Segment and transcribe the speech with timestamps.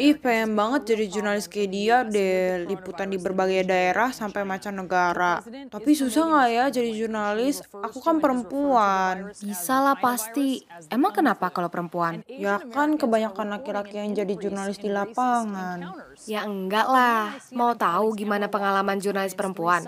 [0.00, 5.44] Ih, pengen banget jadi jurnalis kayak dia deh, liputan di berbagai daerah sampai mancanegara.
[5.68, 7.60] Tapi susah nggak ya jadi jurnalis?
[7.68, 9.36] Aku kan perempuan.
[9.36, 10.64] Bisa lah pasti.
[10.88, 12.24] Emang kenapa kalau perempuan?
[12.24, 15.92] Ya kan kebanyakan laki-laki yang jadi jurnalis di lapangan.
[16.24, 17.36] Ya enggak lah.
[17.52, 19.84] Mau tahu gimana pengalaman jurnalis perempuan?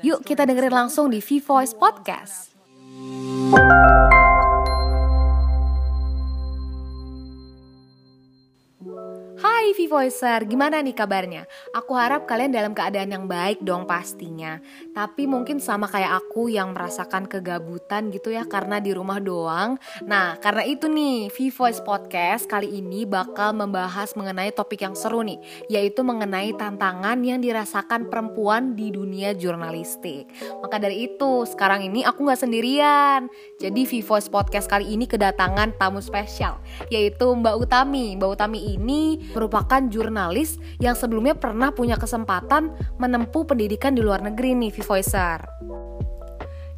[0.00, 2.56] Yuk kita dengerin langsung di V-Voice Podcast.
[9.42, 9.51] Hi.
[9.62, 11.46] Hai V-Voicer, gimana nih kabarnya?
[11.70, 14.58] Aku harap kalian dalam keadaan yang baik dong pastinya.
[14.90, 19.78] Tapi mungkin sama kayak aku yang merasakan kegabutan gitu ya karena di rumah doang.
[20.02, 25.38] Nah karena itu nih V-Voice Podcast kali ini bakal membahas mengenai topik yang seru nih
[25.70, 30.26] Yaitu mengenai tantangan yang dirasakan perempuan di dunia jurnalistik.
[30.58, 33.30] Maka dari itu sekarang ini aku gak sendirian.
[33.62, 36.58] Jadi V-Voice Podcast kali ini kedatangan tamu spesial
[36.90, 38.18] Yaitu Mbak Utami.
[38.18, 39.51] Mbak Utami ini merupakan
[39.92, 45.44] jurnalis yang sebelumnya pernah punya kesempatan menempuh pendidikan di luar negeri nih, Vivoicer.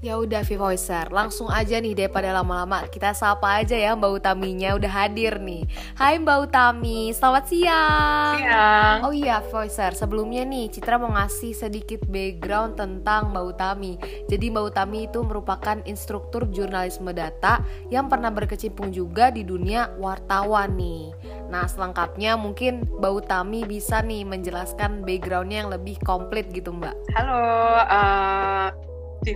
[0.05, 4.92] Ya udah Vivoicer, langsung aja nih daripada lama-lama kita sapa aja ya Mbak Utaminya udah
[4.92, 5.64] hadir nih.
[5.97, 8.36] Hai Mbak Utami, selamat siang.
[8.36, 8.98] Siang.
[9.09, 13.97] Oh iya Vivoicer, sebelumnya nih Citra mau ngasih sedikit background tentang Mbak Utami.
[14.28, 20.77] Jadi Mbak Utami itu merupakan instruktur jurnalisme data yang pernah berkecimpung juga di dunia wartawan
[20.77, 21.16] nih.
[21.55, 27.14] Nah selengkapnya mungkin Mbak Utami bisa nih menjelaskan backgroundnya yang lebih komplit gitu Mbak.
[27.14, 27.47] Halo,
[27.86, 28.74] uh,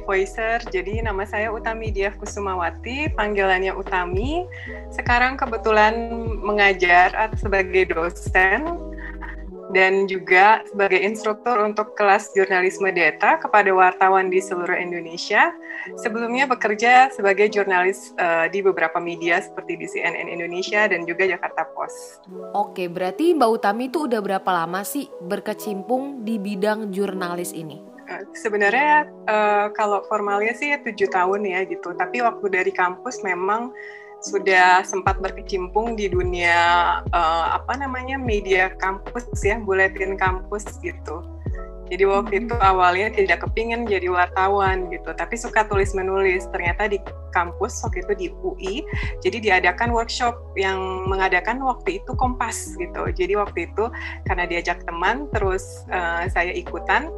[0.03, 0.59] Voicer.
[0.69, 4.51] Jadi nama saya Utami Diah Kusumawati, panggilannya Utami.
[4.91, 6.11] Sekarang kebetulan
[6.43, 8.67] mengajar sebagai dosen
[9.73, 15.53] dan juga sebagai instruktur untuk kelas jurnalisme data kepada wartawan di seluruh Indonesia.
[16.01, 21.69] Sebelumnya bekerja sebagai jurnalis uh, di beberapa media seperti di CNN Indonesia dan juga Jakarta
[21.73, 22.25] Post.
[22.57, 27.99] Oke, berarti Mbak Utami itu udah berapa lama sih berkecimpung di bidang jurnalis ini?
[28.33, 33.69] sebenarnya uh, kalau formalnya sih tujuh tahun ya gitu tapi waktu dari kampus memang
[34.19, 36.59] sudah sempat berkecimpung di dunia
[37.15, 41.23] uh, apa namanya media kampus ya buletin kampus gitu.
[41.89, 47.01] Jadi waktu itu awalnya tidak kepingin jadi wartawan gitu tapi suka tulis menulis ternyata di
[47.33, 48.75] kampus waktu itu di UI
[49.25, 50.77] jadi diadakan workshop yang
[51.09, 53.09] mengadakan waktu itu Kompas gitu.
[53.09, 53.89] Jadi waktu itu
[54.29, 57.09] karena diajak teman terus uh, saya ikutan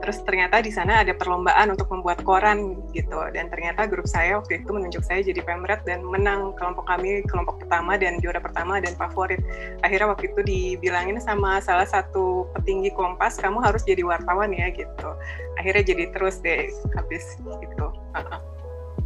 [0.00, 3.20] terus ternyata di sana ada perlombaan untuk membuat koran gitu.
[3.32, 7.60] Dan ternyata grup saya waktu itu menunjuk saya jadi pemret dan menang kelompok kami kelompok
[7.62, 9.40] pertama dan juara pertama dan favorit.
[9.84, 15.08] Akhirnya waktu itu dibilangin sama salah satu petinggi Kompas kamu harus jadi wartawan ya gitu.
[15.60, 17.24] Akhirnya jadi terus deh habis
[17.60, 17.86] itu.
[18.16, 18.59] -uh.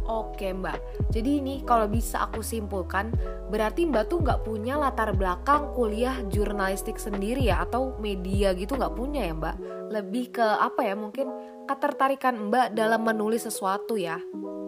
[0.05, 0.77] Oke mbak,
[1.09, 3.09] jadi ini kalau bisa aku simpulkan
[3.45, 7.61] Berarti mbak tuh nggak punya latar belakang kuliah jurnalistik sendiri ya?
[7.61, 9.55] Atau media gitu nggak punya ya mbak?
[9.93, 10.97] Lebih ke apa ya?
[10.97, 11.29] Mungkin
[11.69, 14.17] ketertarikan mbak dalam menulis sesuatu ya?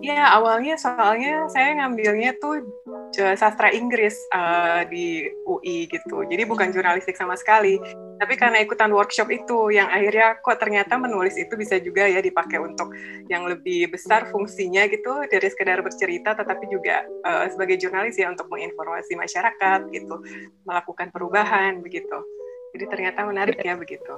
[0.05, 2.61] Ya awalnya soalnya saya ngambilnya tuh
[3.33, 6.21] sastra Inggris uh, di UI gitu.
[6.29, 7.81] Jadi bukan jurnalistik sama sekali.
[8.17, 12.57] Tapi karena ikutan workshop itu yang akhirnya kok ternyata menulis itu bisa juga ya dipakai
[12.57, 12.89] untuk
[13.29, 18.49] yang lebih besar fungsinya gitu dari sekedar bercerita tetapi juga uh, sebagai jurnalis ya untuk
[18.49, 20.15] menginformasi masyarakat gitu,
[20.65, 22.17] melakukan perubahan begitu.
[22.73, 24.13] Jadi ternyata menarik ya begitu.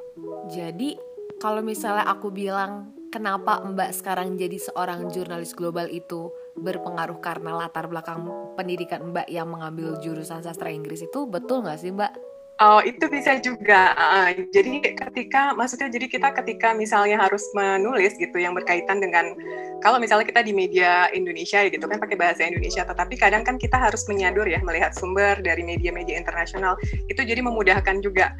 [0.51, 0.95] Jadi
[1.39, 7.89] kalau misalnya aku bilang kenapa Mbak sekarang jadi seorang jurnalis global itu berpengaruh karena latar
[7.89, 12.13] belakang pendidikan Mbak yang mengambil jurusan sastra Inggris itu betul nggak sih Mbak?
[12.59, 13.95] Oh itu bisa juga.
[13.95, 19.31] Uh, jadi ketika maksudnya jadi kita ketika misalnya harus menulis gitu yang berkaitan dengan
[19.79, 23.79] kalau misalnya kita di media Indonesia gitu kan pakai bahasa Indonesia, tetapi kadang kan kita
[23.79, 26.75] harus menyadur ya melihat sumber dari media-media internasional
[27.07, 28.35] itu jadi memudahkan juga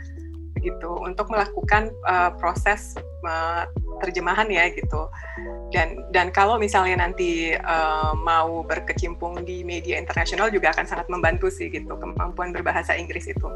[0.59, 3.63] gitu untuk melakukan uh, proses uh,
[4.03, 5.07] terjemahan ya gitu
[5.72, 11.47] dan dan kalau misalnya nanti uh, mau berkecimpung di media internasional juga akan sangat membantu
[11.47, 13.48] sih gitu kemampuan berbahasa Inggris itu.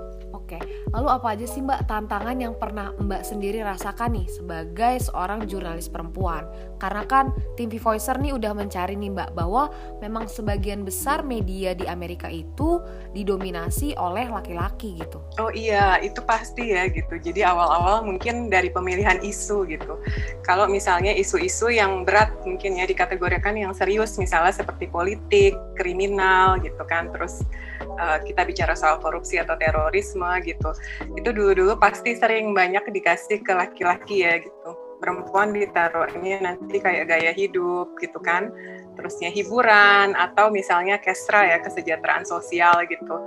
[0.43, 0.59] Oke,
[0.91, 5.87] lalu apa aja sih Mbak tantangan yang pernah Mbak sendiri rasakan nih sebagai seorang jurnalis
[5.87, 6.43] perempuan?
[6.83, 9.71] Karena kan tim Voicer nih udah mencari nih Mbak bahwa
[10.03, 12.83] memang sebagian besar media di Amerika itu
[13.15, 15.23] didominasi oleh laki-laki gitu.
[15.39, 17.15] Oh iya, itu pasti ya gitu.
[17.23, 19.95] Jadi awal-awal mungkin dari pemilihan isu gitu.
[20.43, 26.83] Kalau misalnya isu-isu yang berat mungkin ya dikategorikan yang serius misalnya seperti politik, kriminal gitu
[26.83, 27.07] kan.
[27.15, 27.47] Terus
[27.95, 30.73] uh, kita bicara soal korupsi atau terorisme gitu.
[31.13, 37.35] Itu dulu-dulu pasti sering banyak dikasih ke laki-laki ya gitu perempuan ditaruhnya nanti kayak gaya
[37.35, 38.47] hidup gitu kan
[38.95, 43.19] terusnya hiburan atau misalnya kestra ya kesejahteraan sosial gitu.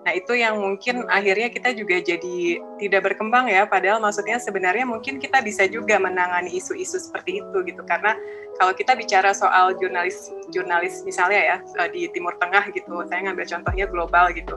[0.00, 5.20] Nah, itu yang mungkin akhirnya kita juga jadi tidak berkembang ya, padahal maksudnya sebenarnya mungkin
[5.20, 7.84] kita bisa juga menangani isu-isu seperti itu gitu.
[7.84, 8.16] Karena
[8.56, 13.44] kalau kita bicara soal jurnalis jurnalis misalnya ya eh, di Timur Tengah gitu, saya ngambil
[13.44, 14.56] contohnya global gitu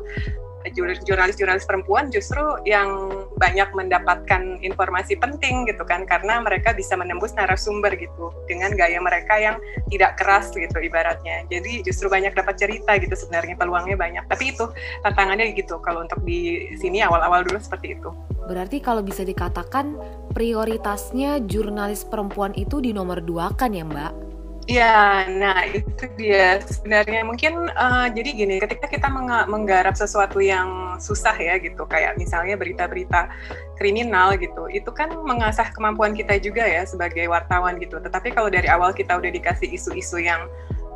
[0.71, 7.91] jurnalis-jurnalis perempuan justru yang banyak mendapatkan informasi penting gitu kan karena mereka bisa menembus narasumber
[7.99, 9.55] gitu dengan gaya mereka yang
[9.91, 11.43] tidak keras gitu ibaratnya.
[11.51, 14.23] Jadi justru banyak dapat cerita gitu sebenarnya peluangnya banyak.
[14.31, 14.65] Tapi itu
[15.03, 18.09] tantangannya gitu kalau untuk di sini awal-awal dulu seperti itu.
[18.43, 19.95] Berarti kalau bisa dikatakan
[20.35, 24.32] prioritasnya jurnalis perempuan itu di nomor dua kan ya mbak
[24.63, 29.11] Ya, nah itu dia sebenarnya mungkin uh, jadi gini, ketika kita
[29.51, 33.27] menggarap sesuatu yang susah ya gitu, kayak misalnya berita-berita
[33.75, 37.99] kriminal gitu, itu kan mengasah kemampuan kita juga ya sebagai wartawan gitu.
[37.99, 40.47] Tetapi kalau dari awal kita udah dikasih isu-isu yang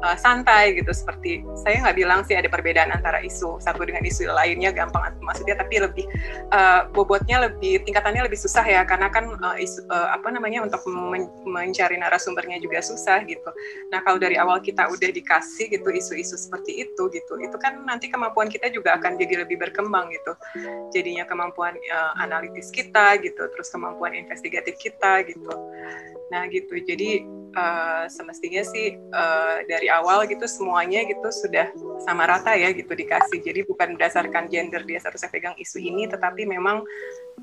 [0.03, 4.29] uh, santai gitu seperti saya nggak bilang sih ada perbedaan antara isu satu dengan isu
[4.29, 6.05] lainnya gampang maksudnya tapi lebih
[6.53, 10.81] uh, bobotnya lebih tingkatannya lebih susah ya karena kan uh, isu, uh, apa namanya untuk
[10.87, 13.49] men mencari narasumbernya juga susah gitu.
[13.89, 18.11] Nah kalau dari awal kita udah dikasih gitu isu-isu seperti itu gitu itu kan nanti
[18.11, 20.33] kemampuan kita juga akan jadi lebih berkembang gitu.
[20.93, 25.51] Jadinya kemampuan uh, analitis kita gitu terus kemampuan investigatif kita gitu.
[26.31, 27.23] Nah gitu jadi
[27.55, 31.71] uh, semestinya sih uh, dari awal gitu semuanya gitu sudah
[32.03, 33.39] sama rata ya gitu dikasih.
[33.39, 36.83] Jadi bukan berdasarkan gender dia seharusnya pegang isu ini, tetapi memang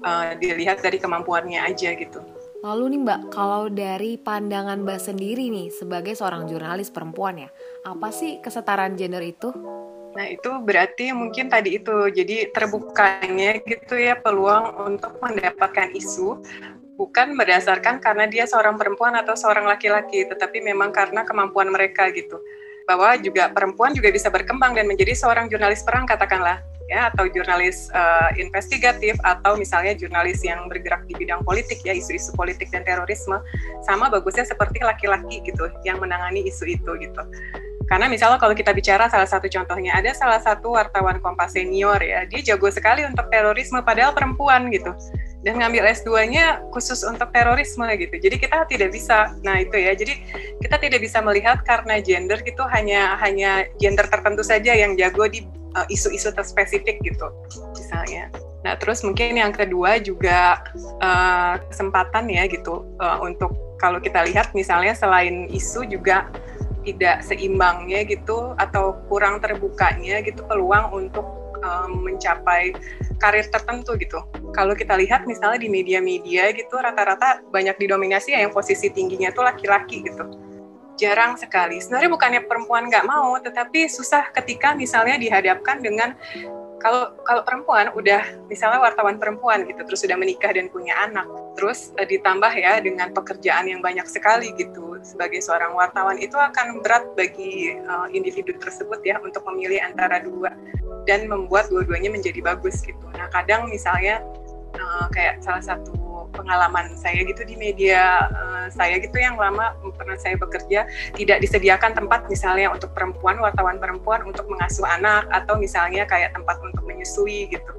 [0.04, 2.20] uh, dilihat dari kemampuannya aja gitu.
[2.64, 7.50] Lalu nih Mbak, kalau dari pandangan Mbak sendiri nih sebagai seorang jurnalis perempuan ya,
[7.84, 9.52] apa sih kesetaraan gender itu?
[10.14, 16.40] Nah itu berarti mungkin tadi itu jadi terbukanya gitu ya peluang untuk mendapatkan isu
[16.94, 22.38] bukan berdasarkan karena dia seorang perempuan atau seorang laki-laki, tetapi memang karena kemampuan mereka gitu.
[22.86, 27.88] Bahwa juga perempuan juga bisa berkembang dan menjadi seorang jurnalis perang katakanlah ya atau jurnalis
[27.96, 33.40] uh, investigatif atau misalnya jurnalis yang bergerak di bidang politik ya isu-isu politik dan terorisme
[33.88, 37.22] sama bagusnya seperti laki-laki gitu yang menangani isu itu gitu.
[37.84, 42.24] Karena misalnya kalau kita bicara salah satu contohnya ada salah satu wartawan Kompas senior ya,
[42.24, 44.92] dia jago sekali untuk terorisme padahal perempuan gitu
[45.44, 48.16] dan ngambil S2-nya khusus untuk terorisme gitu.
[48.16, 49.36] Jadi kita tidak bisa.
[49.44, 49.92] Nah, itu ya.
[49.92, 50.16] Jadi
[50.64, 55.44] kita tidak bisa melihat karena gender gitu hanya hanya gender tertentu saja yang jago di
[55.76, 57.28] uh, isu-isu terspesifik gitu
[57.76, 58.32] misalnya.
[58.64, 60.64] Nah, terus mungkin yang kedua juga
[61.04, 66.32] uh, kesempatan ya gitu uh, untuk kalau kita lihat misalnya selain isu juga
[66.88, 72.76] tidak seimbangnya gitu atau kurang terbukanya gitu peluang untuk um, mencapai
[73.18, 74.20] karir tertentu gitu.
[74.52, 79.40] Kalau kita lihat misalnya di media-media gitu rata-rata banyak didominasi ya yang posisi tingginya itu
[79.40, 80.24] laki-laki gitu.
[80.94, 81.82] Jarang sekali.
[81.82, 86.14] Sebenarnya bukannya perempuan nggak mau, tetapi susah ketika misalnya dihadapkan dengan
[86.84, 91.24] kalau kalau perempuan udah misalnya wartawan perempuan gitu terus sudah menikah dan punya anak
[91.56, 96.84] terus uh, ditambah ya dengan pekerjaan yang banyak sekali gitu sebagai seorang wartawan itu akan
[96.84, 100.52] berat bagi uh, individu tersebut ya untuk memilih antara dua
[101.08, 103.04] dan membuat dua-duanya menjadi bagus gitu.
[103.16, 104.20] Nah kadang misalnya
[104.76, 110.18] uh, kayak salah satu pengalaman saya gitu di media uh, saya gitu yang lama pernah
[110.18, 116.06] saya bekerja tidak disediakan tempat misalnya untuk perempuan wartawan perempuan untuk mengasuh anak atau misalnya
[116.08, 117.72] kayak tempat untuk menyusui gitu.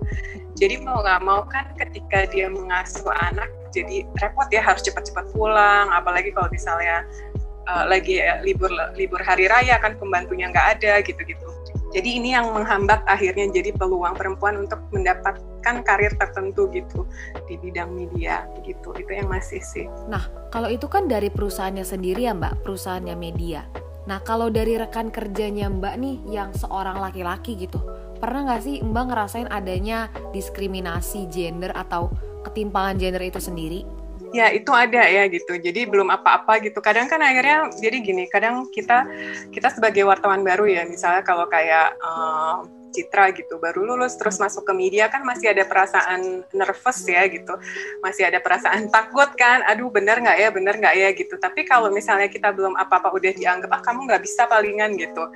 [0.56, 5.92] Jadi mau nggak mau kan ketika dia mengasuh anak jadi repot ya harus cepat-cepat pulang
[5.92, 7.04] apalagi kalau misalnya
[7.68, 11.55] uh, lagi ya, libur libur hari raya kan pembantunya nggak ada gitu-gitu
[11.96, 17.08] jadi ini yang menghambat akhirnya jadi peluang perempuan untuk mendapatkan karir tertentu gitu
[17.48, 18.92] di bidang media gitu.
[19.00, 19.88] Itu yang masih sih.
[20.12, 23.64] Nah, kalau itu kan dari perusahaannya sendiri ya Mbak, perusahaannya media.
[24.12, 27.80] Nah, kalau dari rekan kerjanya Mbak nih yang seorang laki-laki gitu,
[28.20, 32.12] pernah nggak sih Mbak ngerasain adanya diskriminasi gender atau
[32.44, 33.88] ketimpangan gender itu sendiri?
[34.36, 35.56] Ya itu ada ya gitu.
[35.56, 36.84] Jadi belum apa-apa gitu.
[36.84, 39.08] Kadang kan akhirnya jadi gini kadang kita
[39.56, 43.60] kita sebagai wartawan baru ya misalnya kalau kayak uh, Citra gitu.
[43.60, 47.60] Baru lulus terus masuk ke media kan masih ada perasaan nervous ya gitu.
[48.00, 49.68] Masih ada perasaan takut kan.
[49.68, 51.36] Aduh bener nggak ya bener nggak ya gitu.
[51.36, 55.28] Tapi kalau misalnya kita belum apa-apa udah dianggap ah kamu nggak bisa palingan gitu.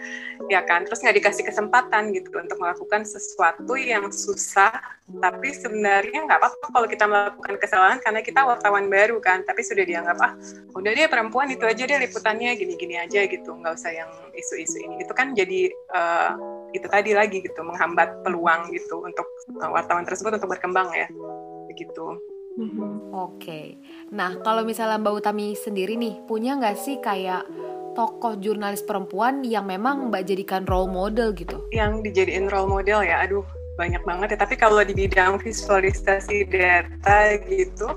[0.48, 0.88] Ya kan?
[0.88, 4.72] Terus nggak dikasih kesempatan gitu untuk melakukan sesuatu yang susah
[5.10, 9.42] tapi sebenarnya nggak apa-apa kalau kita melakukan kesalahan karena kita wartawan baru kan.
[9.42, 10.34] Tapi sudah dianggap ah
[10.78, 13.58] udah dia perempuan itu aja deh liputannya gini-gini aja gitu.
[13.58, 15.02] Nggak usah yang isu-isu ini.
[15.02, 16.32] Itu kan jadi uh,
[16.76, 19.26] itu tadi lagi gitu menghambat peluang gitu untuk
[19.62, 21.08] uh, wartawan tersebut untuk berkembang ya
[21.70, 22.18] begitu.
[22.60, 23.16] Mm-hmm.
[23.16, 23.66] Oke, okay.
[24.12, 27.48] nah kalau misalnya Mbak Utami sendiri nih punya nggak sih kayak
[27.96, 31.64] tokoh jurnalis perempuan yang memang Mbak jadikan role model gitu?
[31.72, 33.48] Yang dijadiin role model ya, aduh
[33.80, 34.38] banyak banget ya.
[34.44, 37.88] Tapi kalau di bidang visualisasi data gitu,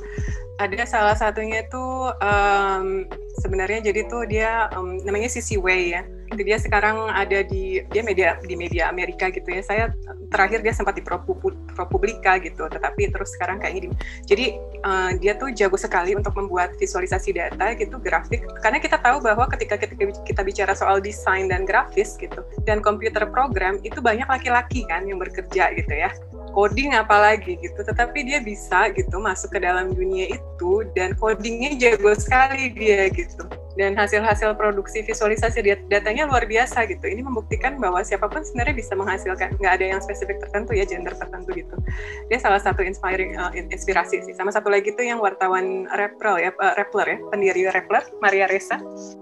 [0.62, 1.84] ada salah satunya itu
[2.22, 3.10] um,
[3.42, 8.28] sebenarnya jadi tuh dia um, namanya Sisi Wei ya dia sekarang ada di dia media
[8.42, 9.62] di media Amerika gitu ya.
[9.62, 9.84] Saya
[10.32, 12.68] terakhir dia sempat di ProPublica gitu.
[12.68, 13.88] Tetapi terus sekarang kayaknya di,
[14.26, 14.46] jadi
[14.82, 18.42] uh, dia tuh jago sekali untuk membuat visualisasi data gitu grafik.
[18.64, 23.28] Karena kita tahu bahwa ketika kita, kita bicara soal desain dan grafis gitu dan komputer
[23.28, 26.10] program itu banyak laki-laki kan yang bekerja gitu ya.
[26.52, 27.80] Coding apalagi gitu.
[27.80, 33.61] Tetapi dia bisa gitu masuk ke dalam dunia itu dan codingnya jago sekali dia gitu
[33.74, 37.08] dan hasil-hasil produksi visualisasi datanya luar biasa gitu.
[37.08, 41.16] Ini membuktikan bahwa siapa pun sebenarnya bisa menghasilkan, nggak ada yang spesifik tertentu ya gender
[41.16, 41.74] tertentu gitu.
[42.28, 44.34] Dia salah satu inspiring uh, inspirasi sih.
[44.36, 48.76] Sama satu lagi tuh yang wartawan Rappler ya, uh, Rappler ya, pendiri Rappler, Maria Ressa,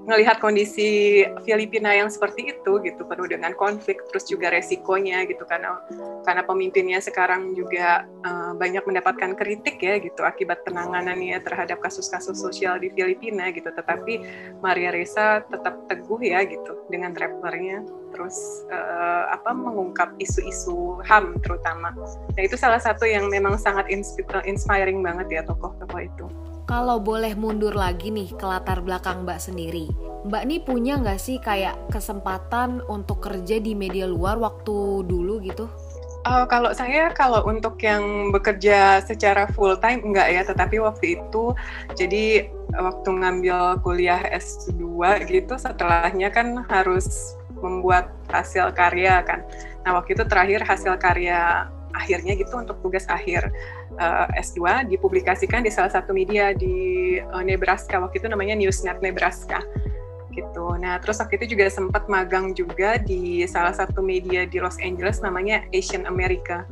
[0.06, 5.78] ngelihat kondisi Filipina yang seperti itu gitu, penuh dengan konflik, terus juga resikonya gitu karena
[6.26, 12.76] karena pemimpinnya sekarang juga uh, banyak mendapatkan kritik ya gitu akibat penanganannya terhadap kasus-kasus sosial
[12.82, 13.70] di Filipina gitu.
[13.70, 21.38] Tetapi Maria Reza tetap teguh ya gitu dengan travelernya terus uh, apa mengungkap isu-isu HAM
[21.40, 21.94] terutama.
[22.36, 23.86] Nah itu salah satu yang memang sangat
[24.44, 26.26] inspiring banget ya tokoh-tokoh itu.
[26.70, 29.90] Kalau boleh mundur lagi nih ke latar belakang Mbak sendiri,
[30.22, 35.66] Mbak nih punya nggak sih kayak kesempatan untuk kerja di media luar waktu dulu gitu?
[36.20, 41.56] Uh, kalau saya kalau untuk yang bekerja secara full time enggak ya, tetapi waktu itu
[41.96, 44.76] jadi waktu ngambil kuliah S2
[45.24, 49.40] gitu setelahnya kan harus membuat hasil karya kan.
[49.88, 53.50] Nah, waktu itu terakhir hasil karya akhirnya gitu untuk tugas akhir
[53.98, 57.96] uh, eh, S2 dipublikasikan di salah satu media di uh, Nebraska.
[57.96, 59.64] Waktu itu namanya Newsnet Nebraska
[60.34, 60.74] gitu.
[60.78, 65.20] Nah, terus waktu itu juga sempat magang juga di salah satu media di Los Angeles
[65.20, 66.64] namanya Asian America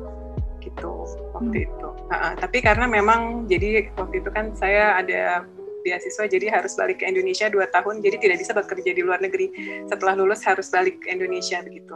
[0.63, 1.67] gitu waktu hmm.
[1.67, 1.89] itu.
[2.09, 5.45] Uh, tapi karena memang jadi waktu itu kan saya ada
[5.87, 9.49] beasiswa jadi harus balik ke Indonesia dua tahun jadi tidak bisa bekerja di luar negeri
[9.87, 11.95] setelah lulus harus balik ke Indonesia begitu.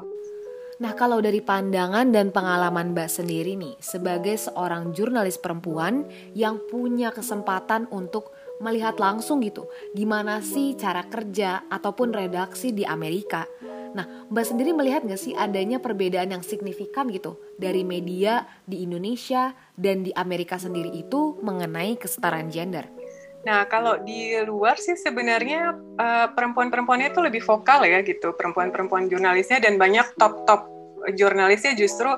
[0.80, 7.12] Nah, kalau dari pandangan dan pengalaman Mbak sendiri nih, sebagai seorang jurnalis perempuan yang punya
[7.12, 13.42] kesempatan untuk melihat langsung gitu gimana sih cara kerja ataupun redaksi di Amerika.
[13.92, 19.52] Nah, Mbak sendiri melihat nggak sih adanya perbedaan yang signifikan gitu dari media di Indonesia
[19.76, 23.01] dan di Amerika sendiri itu mengenai kesetaraan gender?
[23.42, 29.58] Nah, kalau di luar sih sebenarnya uh, perempuan-perempuannya itu lebih vokal ya gitu, perempuan-perempuan jurnalisnya
[29.58, 32.08] dan banyak top-top jurnalisnya justru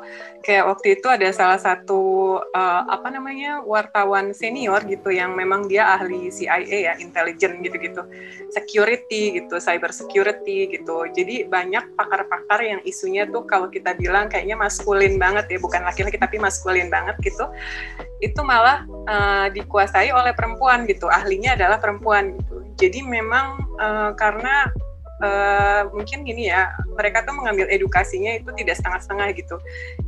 [0.44, 5.96] kayak waktu itu ada salah satu uh, apa namanya wartawan senior gitu yang memang dia
[5.96, 8.04] ahli CIA ya intelijen gitu-gitu
[8.52, 11.08] security gitu cyber security gitu.
[11.10, 16.20] Jadi banyak pakar-pakar yang isunya tuh kalau kita bilang kayaknya maskulin banget ya bukan laki-laki
[16.20, 17.48] tapi maskulin banget gitu
[18.22, 22.56] itu malah uh, dikuasai oleh perempuan gitu ahlinya adalah perempuan gitu.
[22.74, 24.68] Jadi memang uh, karena
[25.24, 29.56] uh, mungkin gini ya mereka tuh mengambil edukasinya itu tidak setengah-setengah gitu.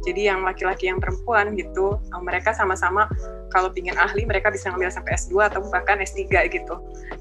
[0.04, 3.08] Jadi yang laki-laki yang perempuan gitu uh, mereka sama-sama
[3.50, 6.74] kalau pingin ahli mereka bisa ngambil sampai S2 atau bahkan S3 gitu.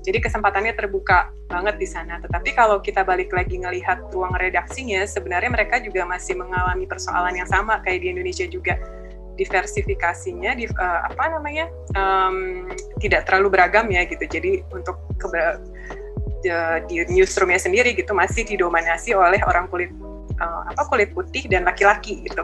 [0.03, 2.19] Jadi kesempatannya terbuka banget di sana.
[2.19, 7.47] Tetapi kalau kita balik lagi ngelihat ruang redaksinya sebenarnya mereka juga masih mengalami persoalan yang
[7.47, 8.75] sama kayak di Indonesia juga.
[9.35, 12.71] Diversifikasinya di uh, apa namanya um,
[13.03, 14.23] tidak terlalu beragam ya gitu.
[14.23, 14.95] Jadi untuk
[16.85, 19.89] di newsroomnya sendiri gitu masih didominasi oleh orang kulit
[20.41, 22.43] uh, apa kulit putih dan laki-laki gitu.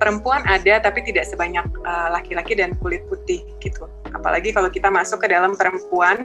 [0.00, 3.84] Perempuan ada tapi tidak sebanyak eh, laki-laki uh, dan kulit putih gitu.
[4.16, 6.24] Apalagi kalau kita masuk ke dalam perempuan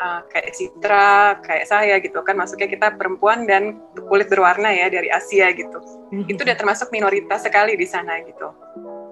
[0.00, 5.10] uh, kayak Citra, kayak saya gitu kan masuknya kita perempuan dan kulit berwarna ya dari
[5.10, 5.78] Asia gitu.
[6.14, 6.30] Mm-hmm.
[6.30, 8.54] Itu udah termasuk minoritas sekali di sana gitu.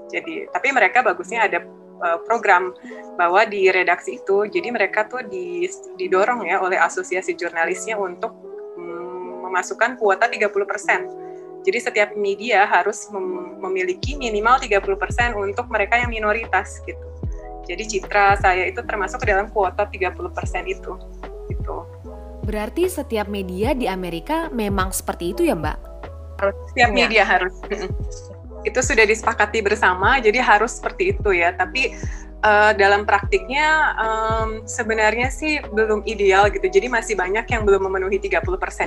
[0.08, 1.60] Jadi tapi mereka bagusnya ada
[2.02, 2.74] uh, program
[3.18, 5.24] bahwa di redaksi itu jadi mereka tuh
[5.98, 8.34] didorong ya oleh asosiasi jurnalisnya untuk
[8.78, 11.64] mm, memasukkan kuota 30%.
[11.66, 17.02] Jadi setiap media harus mem memiliki minimal 30% untuk mereka yang minoritas gitu.
[17.68, 20.08] Jadi citra saya itu termasuk ke dalam kuota 30%
[20.64, 20.92] itu.
[21.52, 21.76] Gitu.
[22.48, 25.78] Berarti setiap media di Amerika memang seperti itu ya, Mbak?
[26.72, 26.96] Setiap ya.
[26.96, 27.52] media harus
[28.66, 31.94] itu sudah disepakati bersama jadi harus seperti itu ya tapi
[32.42, 38.18] uh, dalam praktiknya um, sebenarnya sih belum ideal gitu jadi masih banyak yang belum memenuhi
[38.18, 38.42] 30%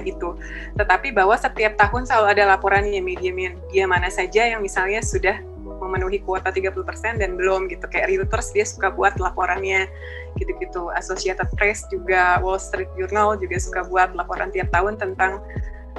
[0.08, 0.36] itu
[0.76, 5.40] tetapi bahwa setiap tahun selalu ada laporannya media-media mana saja yang misalnya sudah
[5.82, 7.90] memenuhi kuota 30% dan belum gitu.
[7.90, 9.90] Kayak Reuters dia suka buat laporannya
[10.38, 10.94] gitu-gitu.
[10.94, 15.42] Associated Press juga, Wall Street Journal juga suka buat laporan tiap tahun tentang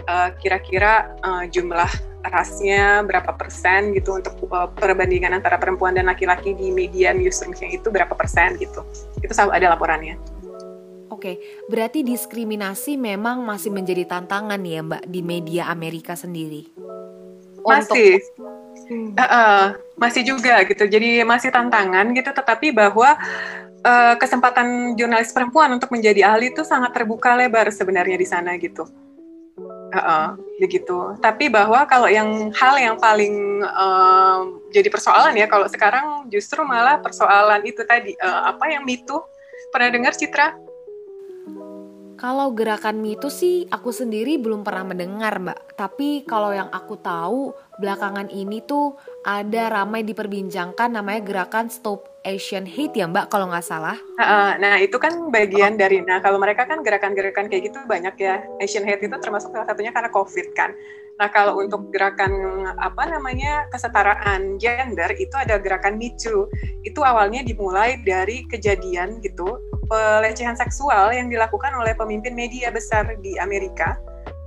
[0.08, 1.88] uh, kira-kira uh, jumlah
[2.22, 7.90] rasnya berapa persen gitu untuk uh, perbandingan antara perempuan dan laki-laki di media newsroomnya itu
[7.90, 8.86] berapa persen gitu.
[9.18, 10.16] Itu selalu ada laporannya.
[11.10, 11.38] Oke,
[11.70, 16.66] berarti diskriminasi memang masih menjadi tantangan ya Mbak di media Amerika sendiri.
[17.62, 18.18] Masih,
[18.90, 20.82] uh, uh, masih juga gitu.
[20.82, 23.14] Jadi masih tantangan gitu, tetapi bahwa
[23.86, 28.86] uh, kesempatan jurnalis perempuan untuk menjadi ahli itu sangat terbuka lebar sebenarnya di sana gitu.
[30.56, 31.18] Begitu.
[31.20, 37.02] Tapi bahwa kalau yang hal yang paling uh, jadi persoalan ya, kalau sekarang justru malah
[37.02, 39.20] persoalan itu tadi uh, apa yang mitu
[39.74, 40.54] pernah dengar Citra?
[42.22, 45.74] Kalau gerakan Me sih aku sendiri belum pernah mendengar mbak.
[45.74, 47.50] Tapi kalau yang aku tahu
[47.82, 48.94] belakangan ini tuh
[49.26, 53.98] ada ramai diperbincangkan namanya gerakan Stop Asian Hate ya mbak kalau nggak salah.
[54.58, 58.46] Nah itu kan bagian dari, nah kalau mereka kan gerakan-gerakan kayak gitu banyak ya.
[58.62, 60.70] Asian Hate itu termasuk salah satunya karena COVID kan.
[61.18, 62.30] Nah kalau untuk gerakan
[62.78, 66.46] apa namanya kesetaraan gender itu ada gerakan Too.
[66.86, 69.58] Itu awalnya dimulai dari kejadian gitu
[69.90, 73.98] pelecehan seksual yang dilakukan oleh pemimpin media besar di Amerika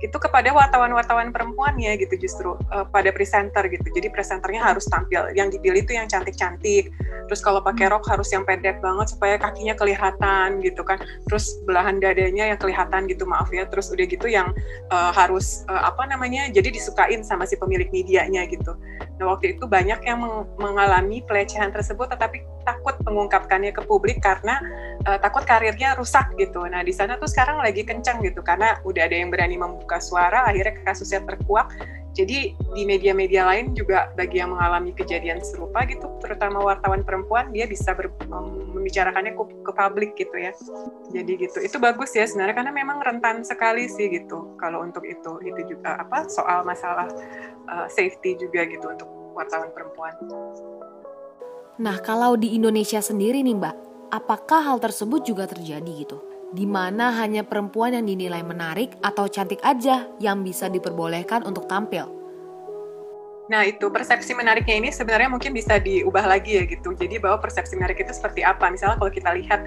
[0.06, 3.84] itu kepada wartawan-wartawan perempuannya gitu justru uh, pada presenter gitu.
[3.90, 5.28] Jadi presenternya harus tampil.
[5.34, 6.94] Yang dipilih itu yang cantik-cantik.
[7.26, 11.02] Terus kalau pakai rok harus yang pendek banget supaya kakinya kelihatan gitu kan.
[11.26, 13.66] Terus belahan dadanya yang kelihatan gitu maaf ya.
[13.66, 14.54] Terus udah gitu yang
[14.94, 18.78] uh, harus uh, apa namanya jadi disukain sama si pemilik medianya gitu.
[19.18, 24.58] Nah waktu itu banyak yang meng mengalami pelecehan tersebut tetapi takut mengungkapkannya ke publik karena
[25.06, 26.66] uh, takut karirnya rusak gitu.
[26.66, 30.44] Nah di sana tuh sekarang lagi kencang gitu karena udah ada yang berani membuka suara,
[30.50, 31.70] akhirnya kasusnya terkuak.
[32.16, 37.68] Jadi di media-media lain juga bagi yang mengalami kejadian serupa gitu, terutama wartawan perempuan, dia
[37.68, 38.08] bisa ber,
[38.72, 40.56] membicarakannya ke, ke publik gitu ya.
[41.12, 44.56] Jadi gitu, itu bagus ya sebenarnya karena memang rentan sekali sih gitu.
[44.56, 47.04] Kalau untuk itu, itu juga apa soal masalah
[47.68, 50.16] uh, safety juga gitu untuk wartawan perempuan.
[51.76, 53.76] Nah, kalau di Indonesia sendiri nih, Mbak,
[54.08, 56.24] apakah hal tersebut juga terjadi gitu?
[56.48, 62.08] Di mana hanya perempuan yang dinilai menarik atau cantik aja yang bisa diperbolehkan untuk tampil?
[63.52, 66.96] Nah itu persepsi menariknya ini sebenarnya mungkin bisa diubah lagi ya gitu.
[66.96, 68.72] Jadi bahwa persepsi menarik itu seperti apa?
[68.72, 69.60] Misalnya kalau kita lihat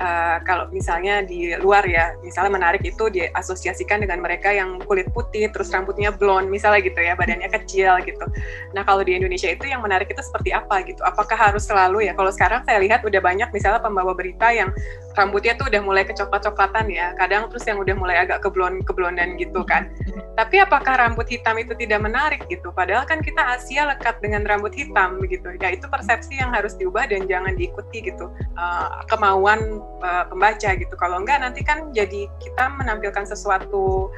[0.00, 5.48] uh, kalau misalnya di luar ya, misalnya menarik itu diasosiasikan dengan mereka yang kulit putih,
[5.52, 8.24] terus rambutnya blond, misalnya gitu ya, badannya kecil gitu.
[8.72, 11.00] Nah kalau di Indonesia itu yang menarik itu seperti apa gitu?
[11.04, 12.12] Apakah harus selalu ya?
[12.16, 14.72] Kalau sekarang saya lihat udah banyak misalnya pembawa berita yang
[15.16, 19.64] rambutnya tuh udah mulai kecoklat-coklatan ya, kadang terus yang udah mulai agak keblon keblondan gitu
[19.64, 19.88] kan.
[20.36, 22.68] Tapi apakah rambut hitam itu tidak menarik gitu?
[22.72, 25.56] Padahal kan kita Asia lekat dengan rambut hitam begitu.
[25.56, 28.28] Ya itu persepsi yang harus diubah dan jangan diikuti gitu.
[28.60, 30.94] Uh, kemauan uh, pembaca gitu.
[30.96, 34.10] Kalau enggak nanti kan jadi kita menampilkan sesuatu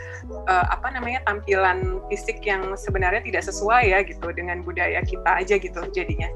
[0.48, 5.54] uh, apa namanya tampilan fisik yang sebenarnya tidak sesuai ya gitu dengan budaya kita aja
[5.58, 6.28] gitu jadinya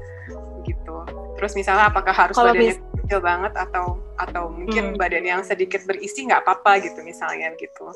[0.63, 0.95] gitu.
[1.39, 4.99] Terus misalnya apakah harus Kalau badannya kecil banget atau atau mungkin hmm.
[4.99, 7.91] badan yang sedikit berisi nggak apa-apa gitu misalnya gitu.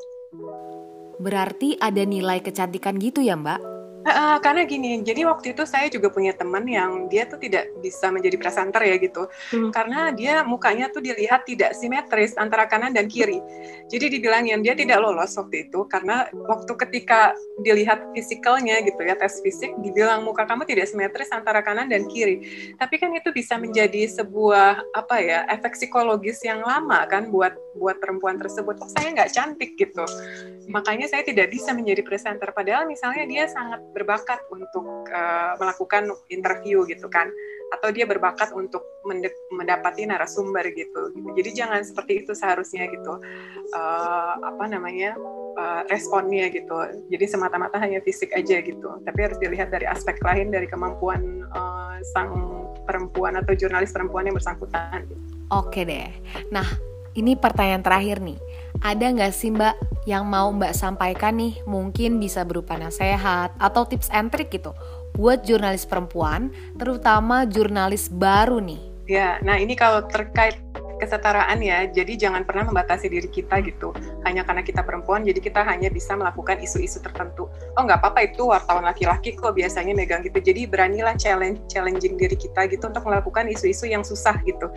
[1.18, 3.77] Berarti ada nilai kecantikan gitu ya Mbak?
[3.98, 8.08] Uh, karena gini, jadi waktu itu saya juga punya teman yang dia tuh tidak bisa
[8.14, 9.74] menjadi presenter ya gitu, hmm.
[9.74, 13.42] karena dia mukanya tuh dilihat tidak simetris antara kanan dan kiri.
[13.90, 17.34] Jadi dibilangin dia tidak lolos waktu itu karena waktu ketika
[17.66, 22.70] dilihat fisikalnya gitu ya tes fisik, dibilang muka kamu tidak simetris antara kanan dan kiri.
[22.78, 27.98] Tapi kan itu bisa menjadi sebuah apa ya efek psikologis yang lama kan buat buat
[27.98, 28.78] perempuan tersebut.
[28.78, 30.06] Oh saya nggak cantik gitu,
[30.70, 32.54] makanya saya tidak bisa menjadi presenter.
[32.54, 37.30] Padahal misalnya dia sangat berbakat untuk uh, melakukan interview gitu kan.
[37.68, 38.80] Atau dia berbakat untuk
[39.52, 43.20] mendapati narasumber gitu, jadi jangan seperti itu seharusnya gitu.
[43.76, 45.12] Uh, apa namanya
[45.60, 46.72] uh, responnya gitu.
[47.12, 48.88] Jadi semata-mata hanya fisik aja gitu.
[49.04, 52.32] Tapi harus dilihat dari aspek lain dari kemampuan uh, sang
[52.88, 55.04] perempuan atau jurnalis perempuan yang bersangkutan.
[55.52, 56.08] Oke deh.
[56.48, 56.64] Nah
[57.12, 58.40] ini pertanyaan terakhir nih
[58.82, 64.08] ada nggak sih Mbak yang mau Mbak sampaikan nih mungkin bisa berupa nasihat atau tips
[64.14, 64.72] and trick gitu
[65.18, 68.78] buat jurnalis perempuan, terutama jurnalis baru nih?
[69.08, 70.60] Ya, nah ini kalau terkait
[70.98, 71.86] kesetaraan ya.
[71.88, 73.94] Jadi jangan pernah membatasi diri kita gitu.
[74.26, 77.48] Hanya karena kita perempuan, jadi kita hanya bisa melakukan isu-isu tertentu.
[77.78, 80.42] Oh nggak apa-apa itu wartawan laki-laki kok biasanya megang gitu.
[80.42, 84.68] Jadi beranilah challenge challenging diri kita gitu untuk melakukan isu-isu yang susah gitu.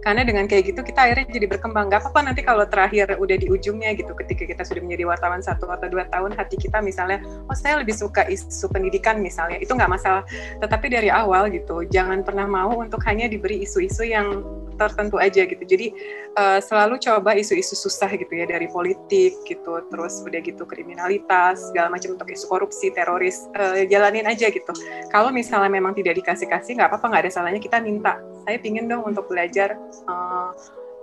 [0.00, 1.90] Karena dengan kayak gitu kita akhirnya jadi berkembang.
[1.90, 5.66] Gak apa-apa nanti kalau terakhir udah di ujungnya gitu, ketika kita sudah menjadi wartawan satu
[5.68, 9.90] atau dua tahun, hati kita misalnya, oh saya lebih suka isu pendidikan misalnya, itu nggak
[9.90, 10.22] masalah.
[10.60, 14.44] Tetapi dari awal gitu, jangan pernah mau untuk hanya diberi isu-isu yang
[14.76, 15.62] tertentu aja gitu.
[15.64, 15.94] Jadi
[16.36, 21.94] uh, selalu coba isu-isu susah gitu ya dari politik gitu, terus udah gitu kriminalitas, segala
[21.94, 24.72] macam untuk isu korupsi, teroris, uh, jalanin aja gitu.
[25.10, 28.20] Kalau misalnya memang tidak dikasih-kasih, nggak apa-apa, nggak ada salahnya kita minta.
[28.44, 30.52] Saya pingin dong untuk belajar uh,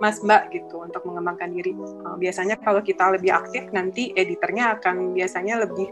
[0.02, 1.70] Mas Mbak gitu untuk mengembangkan diri.
[1.78, 5.86] Uh, biasanya kalau kita lebih aktif nanti editornya akan biasanya lebih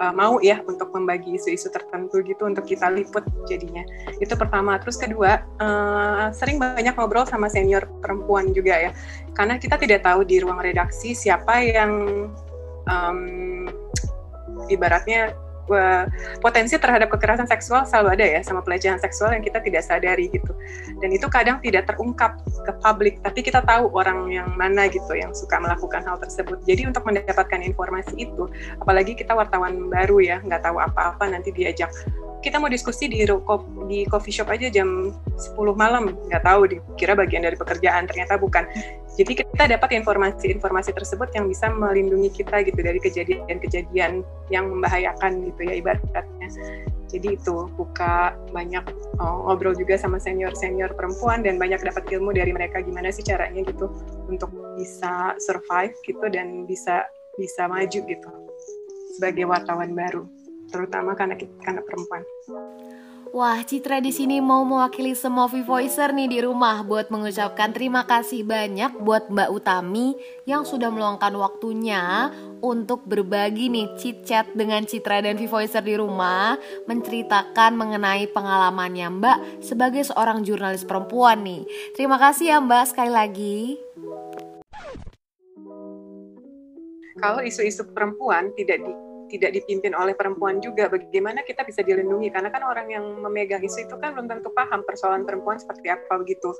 [0.00, 3.84] uh, mau ya untuk membagi isu-isu tertentu gitu untuk kita liput jadinya.
[4.16, 4.80] Itu pertama.
[4.80, 8.90] Terus kedua, uh, sering banyak ngobrol sama senior perempuan juga ya.
[9.36, 11.92] Karena kita tidak tahu di ruang redaksi siapa yang
[12.88, 13.20] um,
[14.72, 15.36] ibaratnya
[16.42, 20.52] potensi terhadap kekerasan seksual selalu ada ya sama pelecehan seksual yang kita tidak sadari gitu.
[20.98, 25.30] Dan itu kadang tidak terungkap ke publik tapi kita tahu orang yang mana gitu yang
[25.32, 26.60] suka melakukan hal tersebut.
[26.66, 28.50] Jadi untuk mendapatkan informasi itu
[28.82, 31.90] apalagi kita wartawan baru ya nggak tahu apa-apa nanti diajak.
[32.40, 33.20] Kita mau diskusi di
[33.84, 38.64] di coffee shop aja jam 10 malam nggak tahu dikira bagian dari pekerjaan ternyata bukan
[39.20, 45.60] jadi kita dapat informasi-informasi tersebut yang bisa melindungi kita gitu dari kejadian-kejadian yang membahayakan gitu
[45.68, 46.48] ya ibaratnya
[47.10, 48.86] jadi itu buka banyak
[49.20, 53.60] oh, ngobrol juga sama senior-senior perempuan dan banyak dapat ilmu dari mereka gimana sih caranya
[53.66, 53.92] gitu
[54.30, 57.04] untuk bisa survive gitu dan bisa
[57.36, 58.30] bisa maju gitu
[59.18, 60.24] sebagai wartawan baru
[60.70, 61.34] terutama karena
[61.66, 62.22] karena perempuan.
[63.30, 68.42] Wah, Citra di sini mau mewakili semua V-Voicer nih di rumah buat mengucapkan terima kasih
[68.48, 70.16] banyak buat Mbak Utami
[70.48, 72.32] yang sudah meluangkan waktunya
[72.64, 76.56] untuk berbagi nih chit-chat dengan Citra dan V-Voicer di rumah
[76.88, 81.68] menceritakan mengenai pengalamannya Mbak sebagai seorang jurnalis perempuan nih.
[81.92, 83.58] Terima kasih ya Mbak sekali lagi.
[87.20, 92.34] Kalau isu-isu perempuan tidak di tidak dipimpin oleh perempuan juga, bagaimana kita bisa dilindungi?
[92.34, 96.18] Karena kan orang yang memegang isu itu kan belum tentu paham persoalan perempuan seperti apa
[96.18, 96.50] begitu.